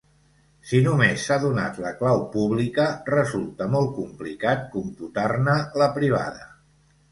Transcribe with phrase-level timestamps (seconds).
[0.69, 6.53] Si només s'ha donat la clau pública, resulta molt complicat computar-ne la privada.